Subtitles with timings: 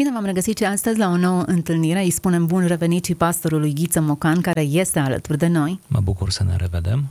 [0.00, 2.02] Bine v-am regăsit și astăzi la o nouă întâlnire.
[2.02, 5.80] Îi spunem bun revenit și pastorului Ghiță Mocan, care este alături de noi.
[5.86, 7.04] Mă bucur să ne revedem.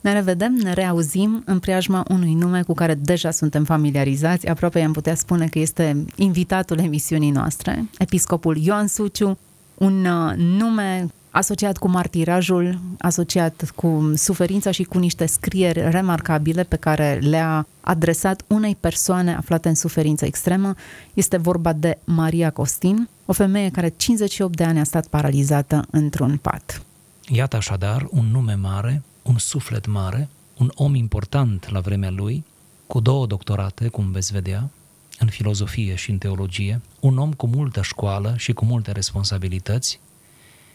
[0.00, 4.46] Ne revedem, ne reauzim în preajma unui nume cu care deja suntem familiarizați.
[4.46, 9.38] Aproape am putea spune că este invitatul emisiunii noastre, episcopul Ioan Suciu,
[9.74, 16.76] un uh, nume asociat cu martirajul, asociat cu suferința și cu niște scrieri remarcabile pe
[16.76, 20.74] care le-a adresat unei persoane aflate în suferință extremă.
[21.14, 26.36] Este vorba de Maria Costin, o femeie care 58 de ani a stat paralizată într-un
[26.36, 26.82] pat.
[27.28, 32.44] Iată așadar un nume mare, un suflet mare, un om important la vremea lui,
[32.86, 34.70] cu două doctorate, cum veți vedea,
[35.18, 40.00] în filozofie și în teologie, un om cu multă școală și cu multe responsabilități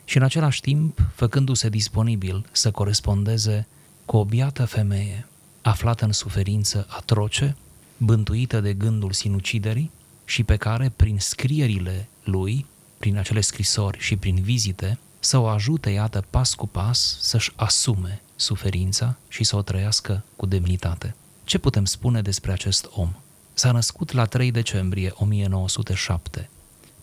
[0.10, 3.68] și în același timp făcându-se disponibil să corespondeze
[4.06, 5.28] cu o biată femeie
[5.62, 7.56] aflată în suferință atroce,
[7.98, 9.92] bântuită de gândul sinuciderii
[10.26, 12.66] și pe care, prin scrierile lui,
[12.98, 18.22] prin acele scrisori și prin vizite, să o ajute, iată, pas cu pas, să-și asume
[18.36, 21.16] suferința și să o trăiască cu demnitate.
[21.44, 23.14] Ce putem spune despre acest om?
[23.54, 26.50] S-a născut la 3 decembrie 1907.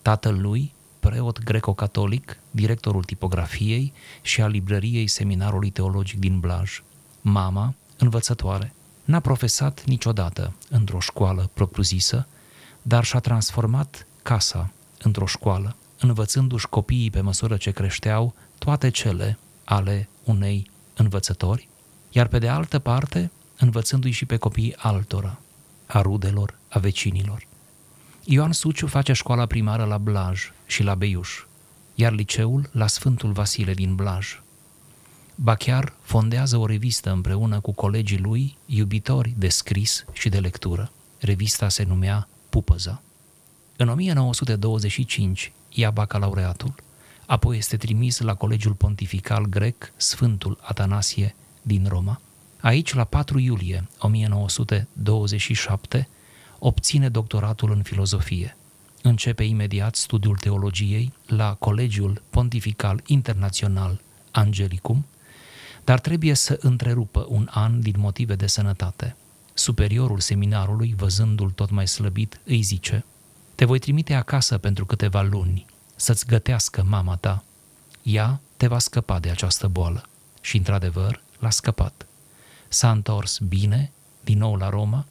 [0.03, 0.75] Tatăl lui,
[1.07, 6.83] preot greco-catolic, directorul tipografiei și al librăriei Seminarului Teologic din Blaj.
[7.21, 12.27] Mama, învățătoare, n-a profesat niciodată într-o școală propriu-zisă,
[12.83, 20.09] dar și-a transformat casa într-o școală, învățându-și copiii pe măsură ce creșteau toate cele ale
[20.25, 21.69] unei învățători,
[22.11, 25.38] iar pe de altă parte învățându-i și pe copiii altora,
[25.87, 27.47] a rudelor, a vecinilor.
[28.28, 31.44] Ioan Suciu face școala primară la Blaj și la Beiuș,
[31.94, 34.41] iar liceul la Sfântul Vasile din Blaj.
[35.34, 40.91] Ba chiar fondează o revistă împreună cu colegii lui, iubitori de scris și de lectură.
[41.19, 43.03] Revista se numea Pupăza.
[43.76, 46.75] În 1925 ia bacalaureatul,
[47.26, 52.20] apoi este trimis la Colegiul Pontifical Grec Sfântul Atanasie din Roma.
[52.60, 56.08] Aici, la 4 iulie 1927,
[56.59, 58.56] obține doctoratul în filozofie.
[59.03, 64.00] Începe imediat studiul teologiei la Colegiul Pontifical Internațional
[64.31, 65.06] Angelicum,
[65.84, 69.17] dar trebuie să întrerupă un an din motive de sănătate.
[69.55, 73.05] Superiorul seminarului, văzându-l tot mai slăbit, îi zice
[73.55, 77.44] Te voi trimite acasă pentru câteva luni, să-ți gătească mama ta.
[78.03, 80.03] Ea te va scăpa de această boală.
[80.41, 82.06] Și, într-adevăr, l-a scăpat.
[82.69, 83.93] S-a întors bine,
[84.25, 85.06] din nou la Roma,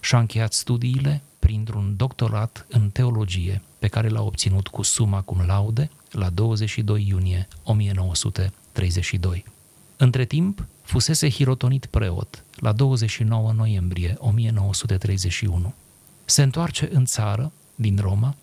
[0.00, 5.90] și-a încheiat studiile printr-un doctorat în teologie pe care l-a obținut cu suma cum laude
[6.10, 9.44] la 22 iunie 1932.
[9.96, 15.74] Între timp, fusese hirotonit preot la 29 noiembrie 1931.
[16.24, 18.34] Se întoarce în țară, din Roma,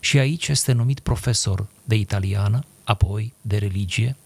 [0.00, 4.16] și aici este numit profesor de italiană, apoi de religie,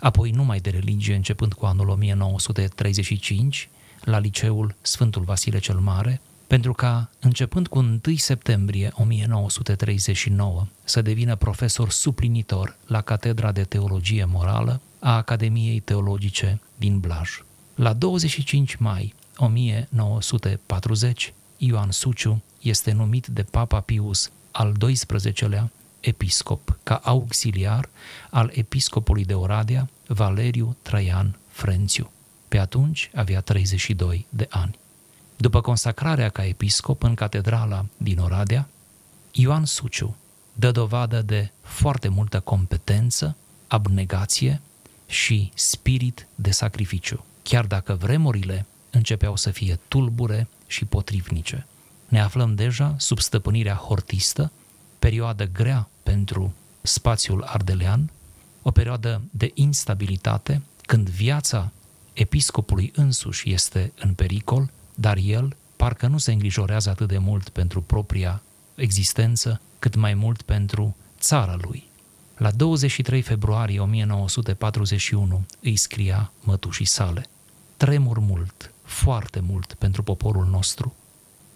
[0.00, 3.68] apoi numai de religie începând cu anul 1935,
[4.04, 11.36] la liceul Sfântul Vasile cel Mare, pentru ca, începând cu 1 septembrie 1939, să devină
[11.36, 17.42] profesor suplinitor la Catedra de Teologie Morală a Academiei Teologice din Blaj.
[17.74, 27.00] La 25 mai 1940, Ioan Suciu este numit de Papa Pius al XII-lea episcop, ca
[27.04, 27.88] auxiliar
[28.30, 32.10] al episcopului de Oradea, Valeriu Traian Frențiu.
[32.54, 34.78] Pe atunci avea 32 de ani.
[35.36, 38.68] După consacrarea ca episcop în catedrala din Oradea,
[39.32, 40.16] Ioan Suciu
[40.52, 43.36] dă dovadă de foarte multă competență,
[43.66, 44.60] abnegație
[45.06, 51.66] și spirit de sacrificiu, chiar dacă vremurile începeau să fie tulbure și potrivnice.
[52.08, 54.52] Ne aflăm deja sub stăpânirea hortistă,
[54.98, 58.10] perioadă grea pentru spațiul ardelean,
[58.62, 61.72] o perioadă de instabilitate, când viața
[62.14, 67.80] episcopului însuși este în pericol, dar el parcă nu se îngrijorează atât de mult pentru
[67.80, 68.42] propria
[68.74, 71.84] existență, cât mai mult pentru țara lui.
[72.36, 77.26] La 23 februarie 1941 îi scria mătușii sale.
[77.76, 80.94] Tremur mult, foarte mult pentru poporul nostru.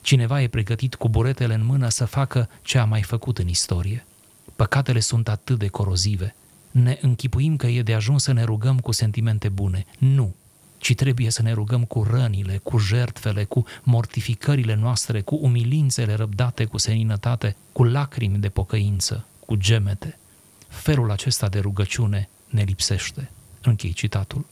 [0.01, 4.07] Cineva e pregătit cu buretele în mână să facă ce a mai făcut în istorie.
[4.57, 6.35] Păcatele sunt atât de corozive,
[6.71, 9.87] ne închipuim că e de ajuns să ne rugăm cu sentimente bune.
[9.99, 10.35] Nu,
[10.79, 16.65] ci trebuie să ne rugăm cu rănile, cu jertfele, cu mortificările noastre, cu umilințele răbdate
[16.65, 20.19] cu seninătate, cu lacrimi de pocăință, cu gemete.
[20.69, 23.31] Felul acesta de rugăciune ne lipsește.
[23.63, 24.47] Închei citatul.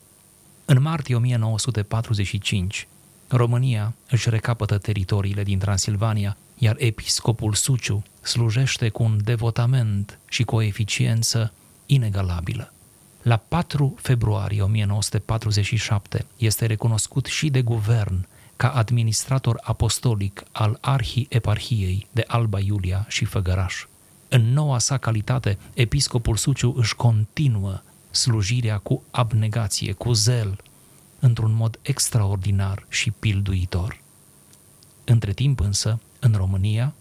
[0.64, 2.88] În martie 1945,
[3.28, 10.54] România își recapătă teritoriile din Transilvania, iar episcopul Suciu slujește cu un devotament și cu
[10.54, 11.52] o eficiență
[11.86, 12.72] inegalabilă.
[13.26, 18.26] La 4 februarie 1947 este recunoscut și de guvern
[18.56, 23.86] ca administrator apostolic al arhieparhiei de Alba Iulia și Făgăraș.
[24.28, 27.80] În noua sa calitate, episcopul Suciu își continuă
[28.10, 30.60] slujirea cu abnegație, cu zel,
[31.18, 34.00] într-un mod extraordinar și pilduitor.
[35.04, 36.94] Între timp însă, în România,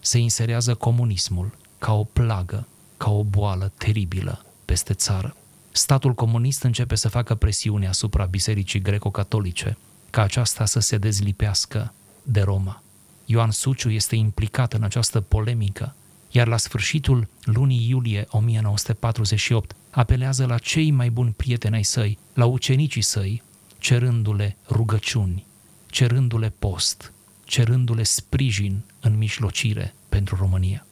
[0.00, 2.66] se inserează comunismul ca o plagă,
[2.96, 5.36] ca o boală teribilă peste țară.
[5.76, 9.76] Statul comunist începe să facă presiune asupra Bisericii Greco-Catolice
[10.10, 11.92] ca aceasta să se dezlipească
[12.22, 12.82] de Roma.
[13.24, 15.94] Ioan Suciu este implicat în această polemică,
[16.30, 22.44] iar la sfârșitul lunii iulie 1948 apelează la cei mai buni prieteni ai săi, la
[22.44, 23.42] ucenicii săi,
[23.78, 25.46] cerându-le rugăciuni,
[25.86, 27.12] cerându-le post,
[27.44, 30.86] cerându-le sprijin în mișlocire pentru România.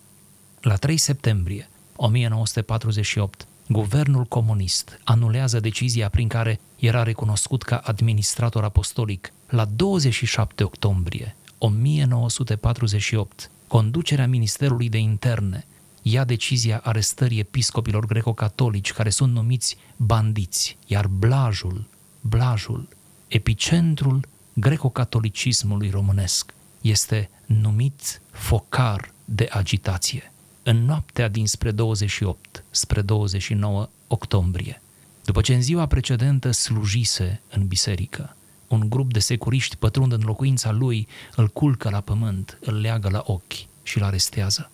[0.61, 9.33] La 3 septembrie 1948, guvernul comunist anulează decizia prin care era recunoscut ca administrator apostolic.
[9.49, 15.67] La 27 octombrie 1948, conducerea Ministerului de Interne
[16.03, 21.85] ia decizia arestării episcopilor greco-catolici care sunt numiți bandiți, iar blajul,
[22.21, 22.89] blajul,
[23.29, 30.32] epicentrul greco-catolicismului românesc este numit focar de agitație.
[30.65, 34.83] În noaptea dinspre 28 spre 29 octombrie,
[35.25, 38.37] după ce în ziua precedentă slujise în biserică,
[38.69, 43.23] un grup de securiști pătrund în locuința lui, îl culcă la pământ, îl leagă la
[43.27, 44.71] ochi și îl arestează.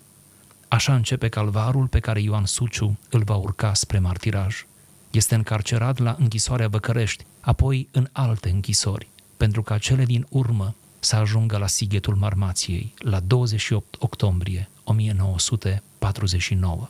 [0.67, 4.65] Așa începe calvarul pe care Ioan Suciu îl va urca spre martiraj.
[5.11, 9.07] Este încarcerat la închisoarea Băcărești, apoi în alte închisori,
[9.37, 16.89] pentru ca cele din urmă să ajungă la Sighetul Marmației, la 28 octombrie 1949.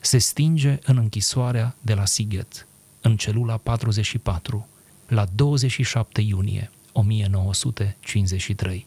[0.00, 2.66] Se stinge în închisoarea de la Sighet,
[3.00, 4.68] în celula 44,
[5.06, 8.86] la 27 iunie 1953.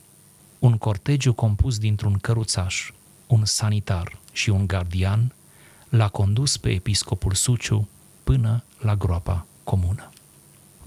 [0.59, 2.91] Un cortegiu compus dintr-un căruțaș,
[3.27, 5.33] un sanitar și un gardian
[5.89, 7.87] l-a condus pe episcopul Suciu
[8.23, 10.10] până la groapa comună.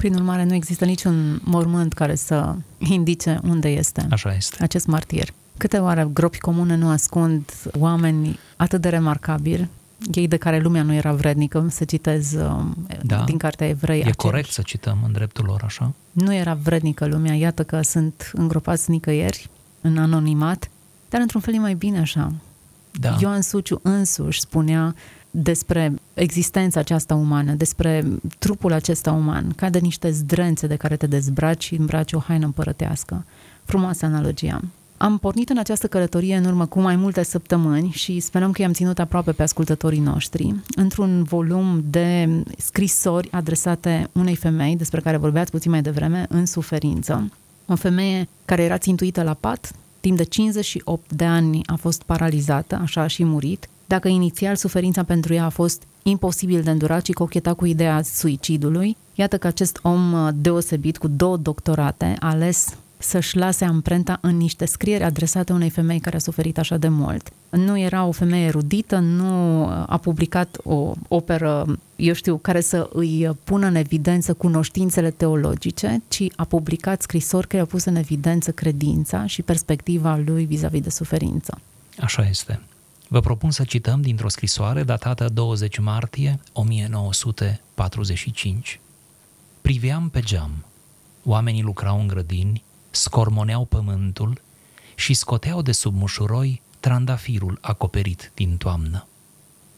[0.05, 4.63] Prin urmare, nu există niciun mormânt care să indice unde este Așa este.
[4.63, 5.29] acest martir.
[5.57, 9.69] Câte oare gropi comune nu ascund oameni atât de remarcabili,
[10.13, 13.23] ei de care lumea nu era vrednică, să citez um, Da.
[13.25, 13.97] din cartea evrei.
[13.97, 14.17] E aceeași.
[14.17, 15.93] corect să cităm în dreptul lor așa?
[16.13, 19.49] Nu era vrednică lumea, iată că sunt îngropați nicăieri,
[19.81, 20.71] în anonimat,
[21.09, 22.33] dar într-un fel e mai bine așa.
[22.91, 23.17] Da.
[23.21, 24.95] Ioan Suciu însuși spunea
[25.37, 28.05] despre existența aceasta umană, despre
[28.39, 32.45] trupul acesta uman, ca de niște zdrențe de care te dezbraci și îmbraci o haină
[32.45, 33.25] împărătească.
[33.65, 34.61] Frumoasă analogia.
[34.97, 38.73] Am pornit în această călătorie în urmă cu mai multe săptămâni și sperăm că i-am
[38.73, 42.29] ținut aproape pe ascultătorii noștri într-un volum de
[42.59, 47.31] scrisori adresate unei femei despre care vorbeați puțin mai devreme, în suferință.
[47.67, 52.79] O femeie care era țintuită la pat, timp de 58 de ani a fost paralizată,
[52.83, 53.69] așa a și murit.
[53.87, 58.97] Dacă inițial suferința pentru ea a fost imposibil de îndurat și cocheta cu ideea suicidului,
[59.15, 64.37] iată că acest om uh, deosebit cu două doctorate a ales să-și lase amprenta în
[64.37, 67.33] niște scrieri adresate unei femei care a suferit așa de mult.
[67.51, 72.89] Nu era o femeie erudită, nu uh, a publicat o operă, eu știu, care să
[72.93, 78.51] îi pună în evidență cunoștințele teologice, ci a publicat scrisori care au pus în evidență
[78.51, 81.59] credința și perspectiva lui vis-a-vis de suferință.
[81.99, 82.61] Așa este.
[83.15, 88.81] Vă propun să cităm dintr-o scrisoare datată 20 martie 1945.
[89.61, 90.65] Priveam pe geam.
[91.25, 94.41] Oamenii lucrau în grădini, scormoneau pământul
[94.95, 99.07] și scoteau de sub mușuroi trandafirul acoperit din toamnă.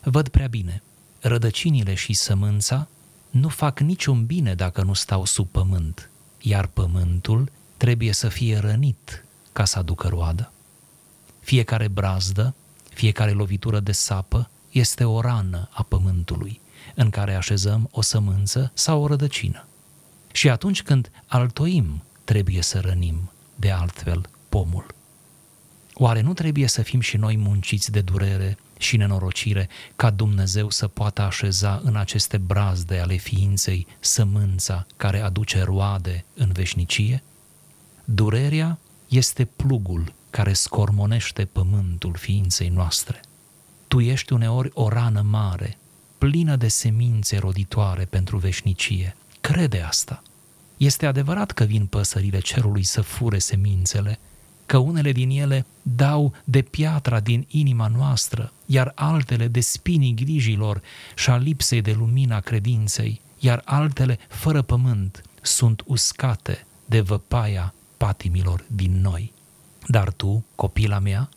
[0.03, 0.83] Văd prea bine,
[1.21, 2.89] rădăcinile și sămânța
[3.31, 9.25] nu fac niciun bine dacă nu stau sub pământ, iar pământul trebuie să fie rănit
[9.53, 10.53] ca să aducă roadă.
[11.41, 12.55] Fiecare brazdă,
[12.97, 16.61] fiecare lovitură de sapă este o rană a pământului
[16.95, 19.67] în care așezăm o sămânță sau o rădăcină.
[20.33, 24.87] Și atunci când altoim, trebuie să rănim, de altfel, pomul.
[25.95, 30.89] Oare nu trebuie să fim și noi munciți de durere și nenorocire ca Dumnezeu să
[30.89, 37.23] poată așeza în aceste brazde ale ființei sămânța care aduce roade în veșnicie?
[38.05, 43.21] Durerea este plugul care scormonește pământul ființei noastre.
[43.89, 45.79] Tu ești uneori o rană mare,
[46.19, 49.17] plină de semințe roditoare pentru veșnicie.
[49.41, 50.23] Crede asta.
[50.77, 54.19] Este adevărat că vin păsările cerului să fure semințele,
[54.67, 60.83] că unele din ele dau de piatra din inima noastră, iar altele de spinii grijilor
[61.15, 68.65] și a lipsei de lumina credinței, iar altele, fără pământ, sunt uscate de văpaia patimilor
[68.67, 69.33] din noi.
[69.87, 71.29] Dar tu, copila mea,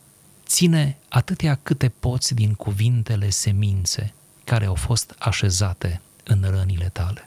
[0.46, 4.14] ține atâtea câte poți din cuvintele semințe
[4.44, 7.24] care au fost așezate în rănile tale.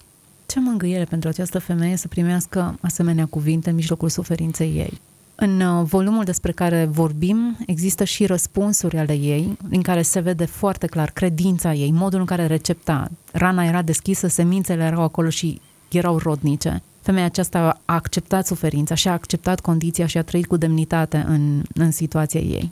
[0.46, 5.00] Ce mângâiere pentru această femeie să primească asemenea cuvinte în mijlocul suferinței ei.
[5.34, 10.44] În uh, volumul despre care vorbim există și răspunsuri ale ei, în care se vede
[10.44, 13.10] foarte clar credința ei, modul în care recepta.
[13.32, 16.82] Rana era deschisă, semințele erau acolo și erau rodnice.
[17.02, 21.62] Femeia aceasta a acceptat suferința și a acceptat condiția și a trăit cu demnitate în,
[21.74, 22.70] în situația ei.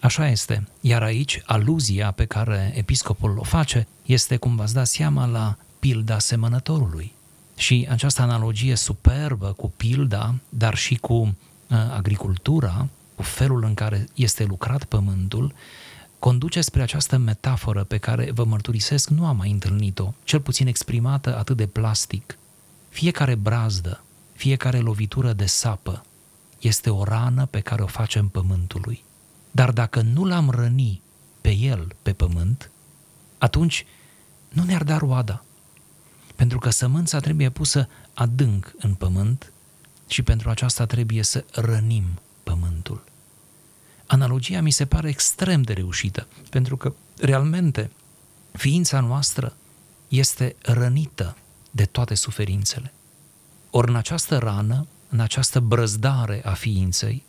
[0.00, 0.66] Așa este.
[0.80, 6.18] Iar aici, aluzia pe care episcopul o face este, cum v-ați dat seama, la pilda
[6.18, 7.12] semănătorului.
[7.56, 11.34] Și această analogie superbă cu pilda, dar și cu uh,
[11.96, 15.54] agricultura, cu felul în care este lucrat pământul,
[16.18, 21.38] conduce spre această metaforă pe care vă mărturisesc nu am mai întâlnit-o, cel puțin exprimată
[21.38, 22.38] atât de plastic.
[22.90, 26.04] Fiecare brazdă, fiecare lovitură de sapă
[26.58, 29.04] este o rană pe care o facem pământului.
[29.50, 31.02] Dar dacă nu l-am răni
[31.40, 32.70] pe el, pe pământ,
[33.38, 33.86] atunci
[34.48, 35.44] nu ne-ar da roada.
[36.36, 39.52] Pentru că sămânța trebuie pusă adânc în pământ
[40.06, 42.04] și pentru aceasta trebuie să rănim
[42.42, 43.04] pământul.
[44.06, 47.90] Analogia mi se pare extrem de reușită, pentru că realmente
[48.52, 49.56] ființa noastră
[50.08, 51.36] este rănită
[51.70, 52.92] de toate suferințele.
[53.70, 57.24] Ori în această rană, în această brăzdare a ființei,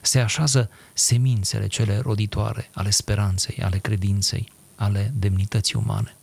[0.00, 6.16] se așează semințele cele roditoare ale speranței, ale credinței, ale demnității umane.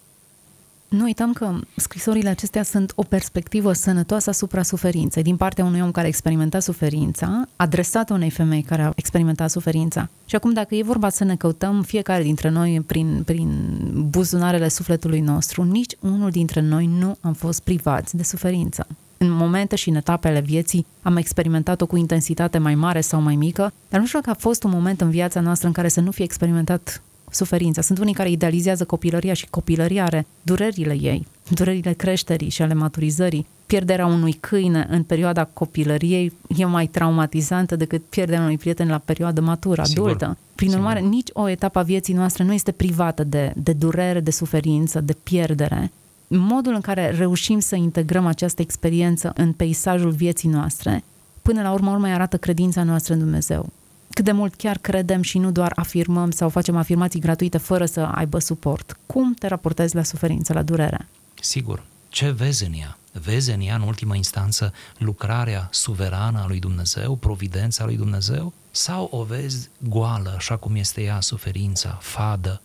[0.94, 5.92] Nu uităm că scrisorile acestea sunt o perspectivă sănătoasă asupra suferinței, din partea unui om
[5.92, 10.10] care a experimentat suferința, adresată unei femei care a experimentat suferința.
[10.26, 13.78] Și acum, dacă e vorba să ne căutăm fiecare dintre noi prin, prin
[14.10, 18.88] buzunarele sufletului nostru, nici unul dintre noi nu am fost privați de suferință.
[19.18, 23.74] În momente și în etapele vieții am experimentat-o cu intensitate mai mare sau mai mică,
[23.90, 26.12] dar nu știu că a fost un moment în viața noastră în care să nu
[26.12, 27.02] fie experimentat
[27.34, 27.82] suferința.
[27.82, 33.48] Sunt unii care idealizează copilăria și copilăria are durerile ei, durerile creșterii și ale maturizării.
[33.66, 39.42] Pierderea unui câine în perioada copilăriei e mai traumatizantă decât pierderea unui prieten la perioada
[39.42, 40.25] matură, adultă.
[40.25, 40.38] Sigur.
[40.56, 40.84] Prin Sigur.
[40.84, 45.02] urmare, nici o etapă a vieții noastre nu este privată de, de durere, de suferință,
[45.02, 45.92] de pierdere.
[46.28, 51.04] Modul în care reușim să integrăm această experiență în peisajul vieții noastre,
[51.42, 53.70] până la urmă, urmă arată credința noastră în Dumnezeu
[54.13, 58.00] cât de mult chiar credem și nu doar afirmăm sau facem afirmații gratuite fără să
[58.00, 58.98] aibă suport.
[59.05, 61.08] Cum te raportezi la suferință, la durere?
[61.41, 61.84] Sigur.
[62.10, 62.98] Ce vezi în ea?
[63.12, 68.53] Vezi în ea, în ultimă instanță, lucrarea suverană a lui Dumnezeu, providența lui Dumnezeu?
[68.72, 72.62] Sau o vezi goală, așa cum este ea, suferința, fadă?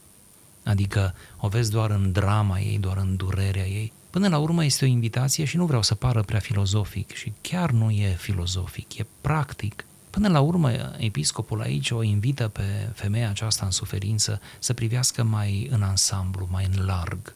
[0.65, 3.93] Adică o vezi doar în drama ei, doar în durerea ei?
[4.11, 7.71] Până la urmă este o invitație și nu vreau să pară prea filozofic și chiar
[7.71, 13.65] nu e filozofic, e practic Până la urmă, episcopul aici o invită pe femeia aceasta
[13.65, 17.35] în suferință să privească mai în ansamblu, mai în larg,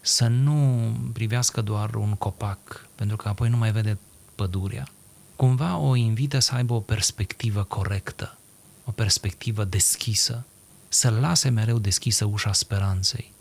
[0.00, 3.98] să nu privească doar un copac, pentru că apoi nu mai vede
[4.34, 4.88] pădurea.
[5.36, 8.36] Cumva o invită să aibă o perspectivă corectă,
[8.84, 10.44] o perspectivă deschisă,
[10.88, 13.32] să lase mereu deschisă ușa speranței,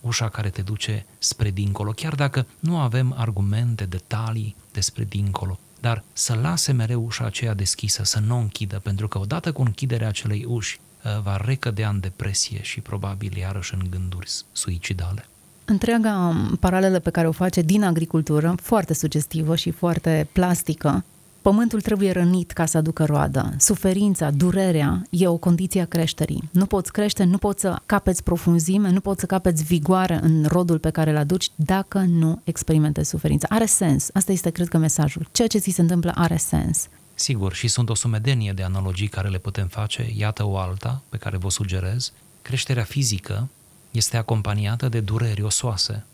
[0.00, 6.02] ușa care te duce spre dincolo, chiar dacă nu avem argumente, detalii despre dincolo, dar
[6.12, 10.08] să lase mereu ușa aceea deschisă, să nu o închidă, pentru că odată cu închiderea
[10.08, 15.26] acelei uși uh, va recădea în depresie și probabil iarăși în gânduri suicidale.
[15.64, 21.04] Întreaga um, paralelă pe care o face din agricultură, foarte sugestivă și foarte plastică,
[21.42, 23.54] Pământul trebuie rănit ca să aducă roadă.
[23.58, 26.48] Suferința, durerea e o condiție a creșterii.
[26.50, 30.78] Nu poți crește, nu poți să capeți profunzime, nu poți să capeți vigoare în rodul
[30.78, 33.46] pe care îl aduci dacă nu experimentezi suferința.
[33.50, 34.08] Are sens.
[34.12, 35.28] Asta este, cred că, mesajul.
[35.32, 36.88] Ceea ce ți se întâmplă are sens.
[37.14, 40.12] Sigur, și sunt o sumedenie de analogii care le putem face.
[40.16, 42.12] Iată o alta pe care vă sugerez.
[42.42, 43.48] Creșterea fizică
[43.90, 46.04] este acompaniată de dureri osoase.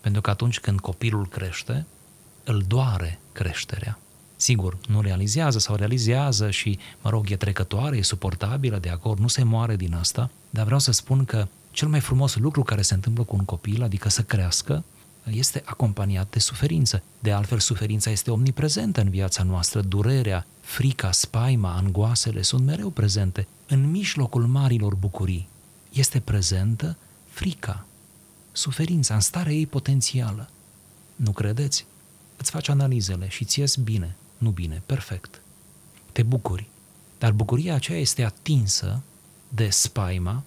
[0.00, 1.86] Pentru că atunci când copilul crește,
[2.44, 3.98] îl doare creșterea
[4.36, 9.28] Sigur, nu realizează sau realizează și, mă rog, e trecătoare, e suportabilă, de acord, nu
[9.28, 12.94] se moare din asta, dar vreau să spun că cel mai frumos lucru care se
[12.94, 14.84] întâmplă cu un copil, adică să crească,
[15.30, 17.02] este acompaniat de suferință.
[17.18, 19.80] De altfel, suferința este omniprezentă în viața noastră.
[19.80, 23.46] Durerea, frica, spaima, angoasele sunt mereu prezente.
[23.66, 25.48] În mijlocul marilor bucurii
[25.92, 26.96] este prezentă
[27.28, 27.86] frica,
[28.52, 30.48] suferința, în starea ei potențială.
[31.16, 31.86] Nu credeți?
[32.36, 35.40] Îți faci analizele și ți ies bine, nu bine, perfect.
[36.12, 36.68] Te bucuri.
[37.18, 39.02] Dar bucuria aceea este atinsă
[39.48, 40.42] de spaima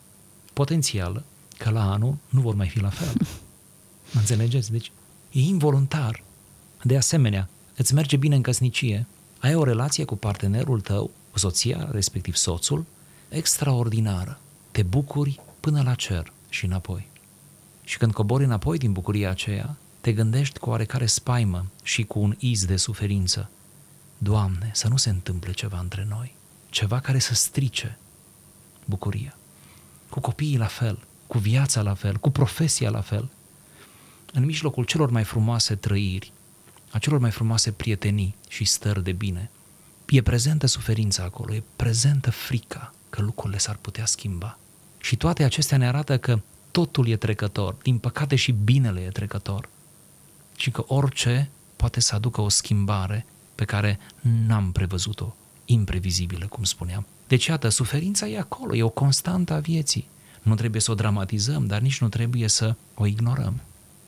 [0.53, 1.23] potențială
[1.57, 3.13] că la anul nu vor mai fi la fel.
[4.19, 4.71] Înțelegeți?
[4.71, 4.91] Deci
[5.31, 6.23] e involuntar.
[6.83, 9.07] De asemenea, îți merge bine în căsnicie,
[9.39, 12.85] ai o relație cu partenerul tău, cu soția, respectiv soțul,
[13.29, 14.39] extraordinară.
[14.71, 17.07] Te bucuri până la cer și înapoi.
[17.83, 22.35] Și când cobori înapoi din bucuria aceea, te gândești cu oarecare spaimă și cu un
[22.39, 23.49] iz de suferință.
[24.21, 26.35] Doamne, să nu se întâmple ceva între noi,
[26.69, 27.97] ceva care să strice
[28.85, 29.37] bucuria.
[30.09, 33.29] Cu copiii la fel, cu viața la fel, cu profesia la fel.
[34.33, 36.31] În mijlocul celor mai frumoase trăiri,
[36.91, 39.49] a celor mai frumoase prietenii și stări de bine,
[40.09, 44.57] e prezentă suferința acolo, e prezentă frica că lucrurile s-ar putea schimba.
[44.97, 46.39] Și toate acestea ne arată că
[46.71, 49.69] totul e trecător, din păcate și binele e trecător.
[50.55, 53.25] Și că orice poate să aducă o schimbare
[53.59, 53.99] pe care
[54.47, 55.35] n-am prevăzut-o,
[55.65, 57.05] imprevizibilă, cum spuneam.
[57.27, 60.07] Deci, iată, suferința e acolo, e o constantă a vieții.
[60.41, 63.59] Nu trebuie să o dramatizăm, dar nici nu trebuie să o ignorăm.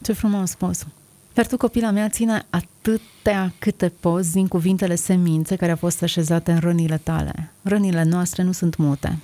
[0.01, 0.85] Ce frumos spus!
[1.33, 6.51] Dar tu, copila mea, ține atâtea câte poți din cuvintele semințe care au fost așezate
[6.51, 7.51] în rănile tale.
[7.61, 9.17] Rănile noastre nu sunt mute.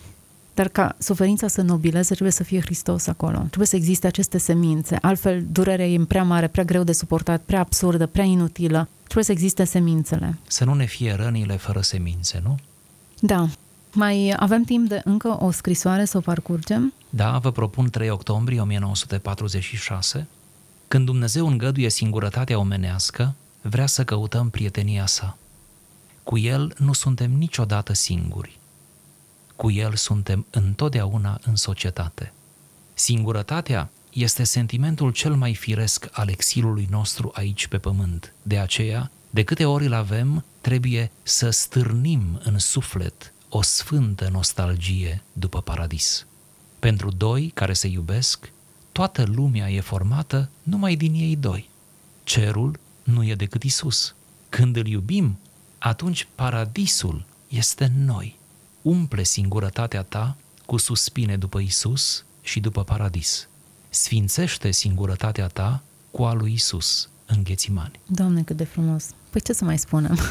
[0.58, 3.38] Dar ca suferința să nobileze, trebuie să fie Hristos acolo.
[3.38, 4.98] Trebuie să existe aceste semințe.
[5.02, 8.90] Altfel, durerea e prea mare, prea greu de suportat, prea absurdă, prea inutilă.
[9.04, 10.38] Trebuie să existe semințele.
[10.48, 12.58] Să nu ne fie rănile fără semințe, nu?
[13.20, 13.50] Da.
[13.94, 16.94] Mai avem timp de încă o scrisoare să o parcurgem?
[17.10, 20.28] Da, vă propun 3 octombrie 1946.
[20.88, 25.38] Când Dumnezeu îngăduie singurătatea omenească, vrea să căutăm prietenia sa.
[26.24, 28.60] Cu El nu suntem niciodată singuri.
[29.58, 32.34] Cu El suntem întotdeauna în societate.
[32.94, 38.34] Singurătatea este sentimentul cel mai firesc al exilului nostru aici pe pământ.
[38.42, 45.24] De aceea, de câte ori îl avem, trebuie să stârnim în suflet o sfântă nostalgie
[45.34, 46.26] după paradis.
[46.80, 48.52] Pentru doi care se iubesc,
[48.92, 51.70] toată lumea e formată numai din ei doi.
[52.24, 54.16] Cerul nu e decât Isus.
[54.50, 55.40] Când îl iubim,
[55.78, 58.37] atunci paradisul este noi.
[58.88, 63.48] Umple singurătatea ta cu suspine după Isus și după paradis.
[63.90, 68.00] Sfințește singurătatea ta cu a lui Isus în Ghețimani.
[68.06, 69.10] Doamne, cât de frumos!
[69.30, 70.18] Păi ce să mai spunem?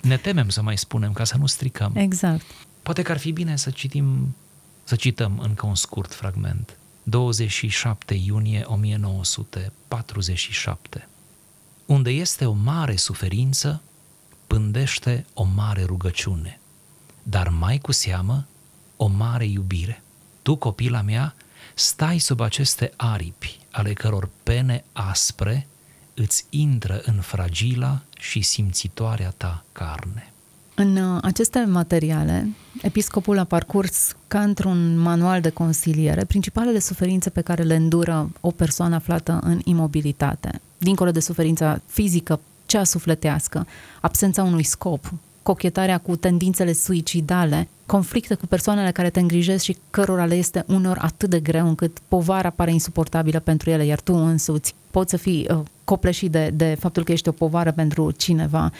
[0.00, 1.96] Ne temem să mai spunem ca să nu stricăm.
[1.96, 2.44] Exact.
[2.82, 4.34] Poate că ar fi bine să citim,
[4.84, 6.78] să cităm încă un scurt fragment.
[7.02, 11.08] 27 iunie 1947.
[11.86, 13.82] Unde este o mare suferință,
[14.46, 16.58] pândește o mare rugăciune,
[17.26, 18.46] dar mai cu seamă
[18.96, 20.02] o mare iubire.
[20.42, 21.34] Tu, copila mea,
[21.74, 25.66] stai sub aceste aripi ale căror pene aspre
[26.14, 30.32] îți intră în fragila și simțitoarea ta carne.
[30.74, 32.48] În uh, aceste materiale,
[32.82, 38.50] episcopul a parcurs ca într-un manual de consiliere principalele suferințe pe care le îndură o
[38.50, 40.60] persoană aflată în imobilitate.
[40.78, 43.66] Dincolo de suferința fizică, cea sufletească,
[44.00, 45.12] absența unui scop,
[45.44, 50.98] cochetarea cu tendințele suicidale, conflicte cu persoanele care te îngrijesc și cărora le este unor
[51.00, 55.46] atât de greu încât povara pare insuportabilă pentru ele, iar tu însuți poți să fii
[55.50, 58.72] uh, copleșit de, de faptul că ești o povară pentru cineva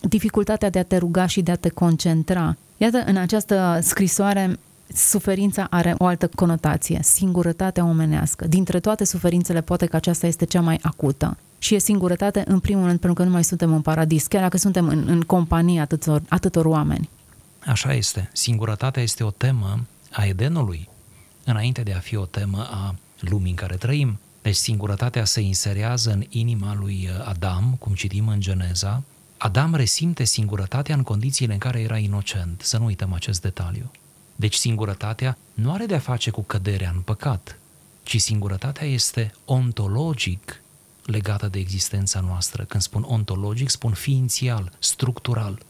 [0.00, 2.56] dificultatea de a te ruga și de a te concentra.
[2.76, 4.58] Iată, în această scrisoare,
[4.94, 8.46] suferința are o altă conotație, singurătatea omenească.
[8.46, 11.36] Dintre toate suferințele, poate că aceasta este cea mai acută.
[11.62, 14.56] Și e singurătate, în primul rând, pentru că nu mai suntem în paradis, chiar dacă
[14.56, 17.08] suntem în, în companie atâtor, atâtor oameni.
[17.66, 18.30] Așa este.
[18.32, 20.88] Singurătatea este o temă a Edenului,
[21.44, 24.18] înainte de a fi o temă a lumii în care trăim.
[24.42, 29.02] Deci singurătatea se inserează în inima lui Adam, cum citim în Geneza,
[29.36, 33.90] Adam resimte singurătatea în condițiile în care era inocent, să nu uităm acest detaliu.
[34.36, 37.58] Deci singurătatea nu are de-a face cu căderea în păcat,
[38.02, 40.62] ci singurătatea este ontologic
[41.04, 42.64] legată de existența noastră.
[42.64, 45.62] Când spun ontologic, spun ființial, structural.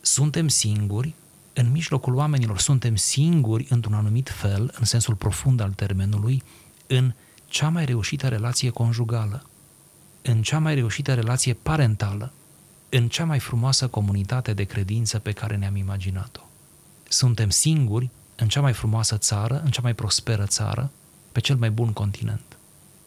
[0.00, 1.14] Suntem singuri,
[1.52, 6.42] în mijlocul oamenilor suntem singuri într-un anumit fel, în sensul profund al termenului,
[6.86, 7.12] în
[7.46, 9.46] cea mai reușită relație conjugală,
[10.22, 12.32] în cea mai reușită relație parentală,
[12.88, 16.40] în cea mai frumoasă comunitate de credință pe care ne-am imaginat-o.
[17.08, 20.90] Suntem singuri în cea mai frumoasă țară, în cea mai prosperă țară,
[21.32, 22.56] pe cel mai bun continent.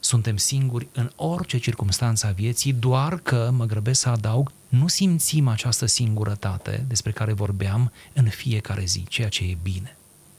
[0.06, 5.48] Suntem singuri în orice circunstanță a vieții, doar că, mă grăbesc să adaug, nu simțim
[5.48, 9.98] această singurătate despre care vorbeam în fiecare zi, ceea ce e bine.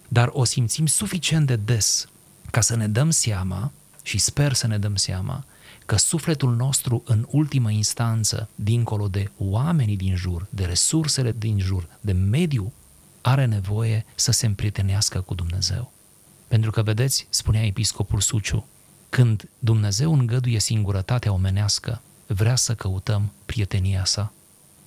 [0.08, 2.08] Dar o simțim suficient de des
[2.50, 5.44] ca să ne dăm seama, și sper să ne dăm seama,
[5.86, 11.88] că sufletul nostru, în ultimă instanță, dincolo de oamenii din jur, de resursele din jur,
[12.00, 12.72] de mediu,
[13.20, 15.92] are nevoie să se împrietenească cu Dumnezeu.
[16.48, 18.66] Pentru că, vedeți, spunea episcopul Suciu,
[19.16, 24.32] când Dumnezeu îngăduie singurătatea omenească, vrea să căutăm prietenia sa.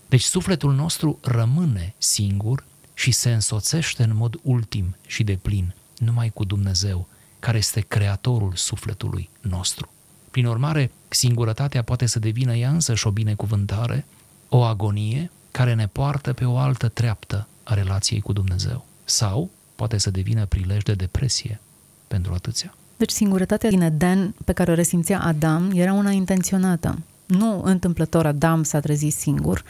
[0.07, 2.63] Deci sufletul nostru rămâne singur
[2.93, 7.07] și se însoțește în mod ultim și de plin numai cu Dumnezeu,
[7.39, 9.91] care este creatorul sufletului nostru.
[10.31, 14.05] Prin urmare, singurătatea poate să devină ea însăși o binecuvântare,
[14.49, 18.85] o agonie care ne poartă pe o altă treaptă a relației cu Dumnezeu.
[19.03, 21.59] Sau poate să devină prilej de depresie
[22.07, 22.73] pentru atâția.
[22.99, 26.99] Deci singurătatea din Eden pe care o resimțea Adam era una intenționată.
[27.25, 29.63] Nu întâmplător Adam s-a trezit singur,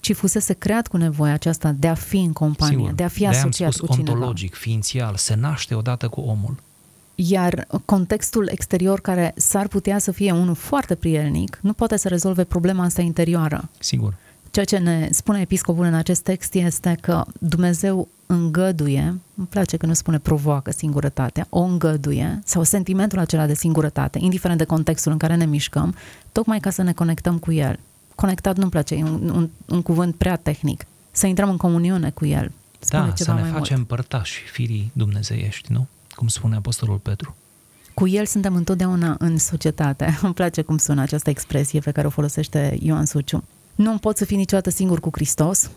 [0.00, 3.18] ci fusese creat cu nevoia aceasta de a fi în companie, Sigur, de a fi
[3.18, 4.12] de-aia am asociat spus cu cineva.
[4.12, 6.56] ontologic, ființial, se naște odată cu omul.
[7.14, 12.44] Iar contextul exterior, care s-ar putea să fie unul foarte prielnic, nu poate să rezolve
[12.44, 13.68] problema asta interioară.
[13.78, 14.14] Sigur.
[14.56, 19.86] Ceea ce ne spune episcopul în acest text este că Dumnezeu îngăduie, îmi place că
[19.86, 25.18] nu spune provoacă singurătatea, o îngăduie, sau sentimentul acela de singurătate, indiferent de contextul în
[25.18, 25.94] care ne mișcăm,
[26.32, 27.78] tocmai ca să ne conectăm cu El.
[28.14, 30.86] Conectat nu-mi place, e un, un, un cuvânt prea tehnic.
[31.10, 32.52] Să intrăm în comuniune cu El.
[32.78, 33.88] Spune da, ceva să ne mai facem mult.
[33.88, 35.86] părtași firii dumnezeiești, nu?
[36.14, 37.36] Cum spune Apostolul Petru.
[37.94, 40.18] Cu El suntem întotdeauna în societate.
[40.22, 43.44] Îmi place cum sună această expresie pe care o folosește Ioan Suciu.
[43.76, 45.70] Nu poți să fii niciodată singur cu Hristos,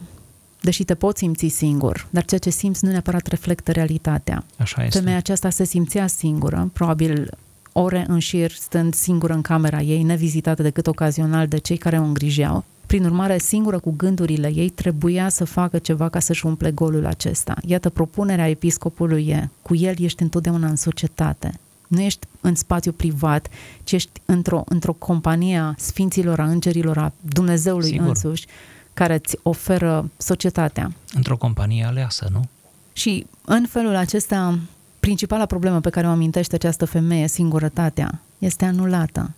[0.61, 4.43] deși te poți simți singur, dar ceea ce simți nu neapărat reflectă realitatea.
[4.57, 4.97] Așa este.
[4.97, 7.37] Femeia aceasta se simțea singură, probabil
[7.71, 12.03] ore în șir stând singură în camera ei, nevizitată decât ocazional de cei care o
[12.03, 12.63] îngrijeau.
[12.85, 17.55] Prin urmare, singură cu gândurile ei, trebuia să facă ceva ca să-și umple golul acesta.
[17.65, 21.59] Iată, propunerea episcopului e, cu el ești întotdeauna în societate.
[21.89, 23.47] Nu ești în spațiu privat,
[23.83, 28.07] ci ești într-o, într-o companie a sfinților, a îngerilor, a Dumnezeului Sigur.
[28.07, 28.45] însuși,
[28.93, 30.91] care îți oferă societatea.
[31.13, 32.47] Într-o companie aleasă, nu?
[32.93, 34.59] Și în felul acesta,
[34.99, 39.33] principala problemă pe care o amintește această femeie, singurătatea, este anulată.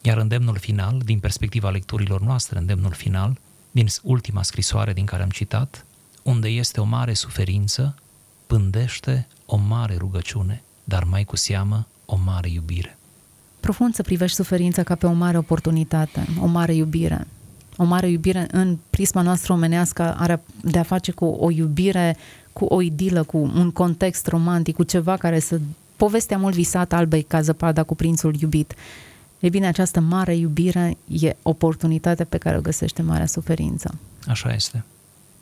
[0.00, 3.38] Iar îndemnul final, din perspectiva lecturilor noastre, îndemnul final,
[3.70, 5.84] din ultima scrisoare din care am citat,
[6.22, 7.94] unde este o mare suferință,
[8.46, 12.98] pândește o mare rugăciune, dar mai cu seamă o mare iubire.
[13.60, 17.26] Profund să privești suferința ca pe o mare oportunitate, o mare iubire.
[17.76, 22.16] O mare iubire în prisma noastră omenească are de a face cu o iubire,
[22.52, 25.60] cu o idilă, cu un context romantic, cu ceva care să...
[25.96, 28.74] Povestea mult visată albei ca zăpada cu prințul iubit.
[29.38, 33.98] Ei bine, această mare iubire e oportunitatea pe care o găsește marea suferință.
[34.26, 34.84] Așa este.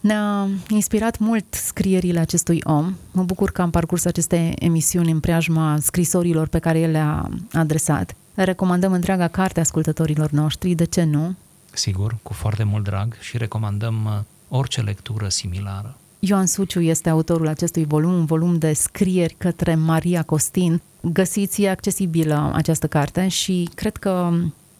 [0.03, 2.95] Ne-a inspirat mult scrierile acestui om.
[3.13, 8.15] Mă bucur că am parcurs aceste emisiuni în preajma scrisorilor pe care el le-a adresat.
[8.35, 11.35] Le recomandăm întreaga carte ascultătorilor noștri, de ce nu?
[11.73, 15.97] Sigur, cu foarte mult drag și recomandăm uh, orice lectură similară.
[16.19, 20.83] Ioan Suciu este autorul acestui volum, un volum de scrieri către Maria Costin.
[21.01, 24.31] Găsiți, e accesibilă această carte și cred că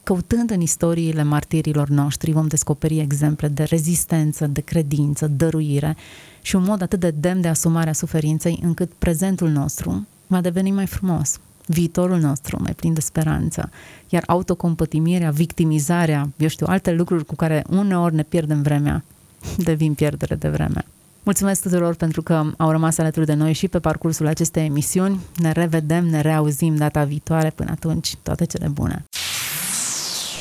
[0.03, 5.95] căutând în istoriile martirilor noștri vom descoperi exemple de rezistență, de credință, dăruire
[6.41, 10.71] și un mod atât de demn de asumare a suferinței încât prezentul nostru va deveni
[10.71, 13.69] mai frumos, viitorul nostru mai plin de speranță,
[14.09, 19.03] iar autocompătimirea, victimizarea, eu știu, alte lucruri cu care uneori ne pierdem vremea,
[19.57, 20.85] devin pierdere de vreme.
[21.23, 25.19] Mulțumesc tuturor pentru că au rămas alături de noi și pe parcursul acestei emisiuni.
[25.37, 27.49] Ne revedem, ne reauzim data viitoare.
[27.49, 29.05] Până atunci, toate cele bune!